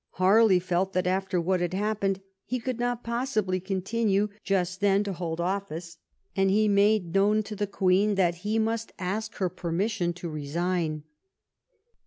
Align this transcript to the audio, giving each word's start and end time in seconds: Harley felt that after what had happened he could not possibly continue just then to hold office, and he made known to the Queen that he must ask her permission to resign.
Harley 0.13 0.57
felt 0.57 0.93
that 0.93 1.05
after 1.05 1.39
what 1.39 1.61
had 1.61 1.75
happened 1.75 2.21
he 2.43 2.59
could 2.59 2.79
not 2.79 3.03
possibly 3.03 3.59
continue 3.59 4.29
just 4.43 4.81
then 4.81 5.03
to 5.03 5.13
hold 5.13 5.39
office, 5.39 5.99
and 6.35 6.49
he 6.49 6.67
made 6.67 7.13
known 7.13 7.43
to 7.43 7.55
the 7.55 7.67
Queen 7.67 8.15
that 8.15 8.37
he 8.41 8.57
must 8.57 8.93
ask 8.97 9.35
her 9.35 9.47
permission 9.47 10.11
to 10.11 10.27
resign. 10.27 11.03